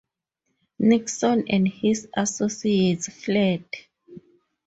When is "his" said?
1.67-2.07